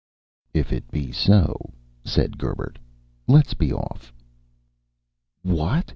[0.51, 2.79] "If it be so," said Gerbert,
[3.27, 4.11] "let's be off!"
[5.43, 5.89] "What!"